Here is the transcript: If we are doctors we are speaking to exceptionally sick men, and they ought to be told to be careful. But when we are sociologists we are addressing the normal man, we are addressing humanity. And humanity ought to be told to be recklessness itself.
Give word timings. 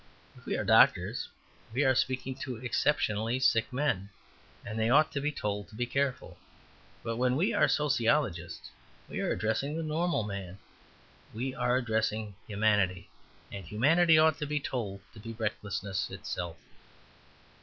If 0.35 0.47
we 0.47 0.57
are 0.57 0.63
doctors 0.63 1.29
we 1.71 1.83
are 1.83 1.93
speaking 1.93 2.33
to 2.37 2.55
exceptionally 2.55 3.37
sick 3.39 3.71
men, 3.71 4.09
and 4.65 4.79
they 4.79 4.89
ought 4.89 5.11
to 5.11 5.21
be 5.21 5.31
told 5.31 5.67
to 5.69 5.75
be 5.75 5.85
careful. 5.85 6.39
But 7.03 7.17
when 7.17 7.35
we 7.35 7.53
are 7.53 7.67
sociologists 7.67 8.71
we 9.07 9.19
are 9.19 9.29
addressing 9.31 9.77
the 9.77 9.83
normal 9.83 10.23
man, 10.23 10.57
we 11.35 11.53
are 11.53 11.77
addressing 11.77 12.33
humanity. 12.47 13.09
And 13.51 13.63
humanity 13.63 14.17
ought 14.17 14.39
to 14.39 14.47
be 14.47 14.59
told 14.59 15.01
to 15.13 15.19
be 15.19 15.33
recklessness 15.33 16.09
itself. 16.09 16.57